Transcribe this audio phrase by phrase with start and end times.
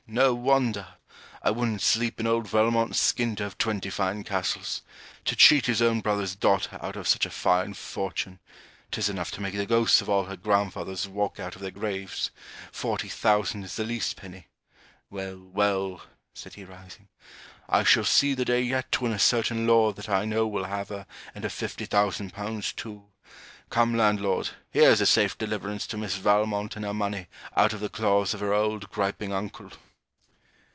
[0.13, 0.85] no wonder!
[1.41, 4.81] I wouldn't sleep in old Valmont's skin to have twenty fine castles.
[5.23, 8.39] To cheat his own brother's daughter out of such a fine fortune!
[8.91, 12.29] 'Tis enough to make the ghosts of all her grandfather's walk out of their graves.
[12.73, 14.47] Forty thousand is the least penny.
[15.09, 16.01] Well, well,'
[16.35, 17.07] said he rising,
[17.69, 20.89] 'I shall see the day yet when a certain Lord that I know will have
[20.89, 23.05] her and her fifty thousand pounds too.
[23.69, 27.87] Come, landlord, here's a safe deliverance to Miss Valmont and her money out of the
[27.87, 29.71] claws of her old griping uncle.'